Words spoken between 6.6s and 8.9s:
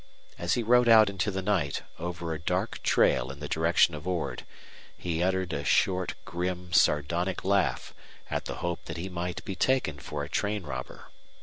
sardonic laugh at the hope